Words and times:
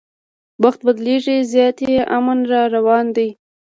وخت 0.63 0.81
بدلیږي 0.87 1.37
زیاتي 1.53 1.91
امن 2.17 2.39
را 2.51 2.61
روان 2.75 3.05
دی 3.15 3.29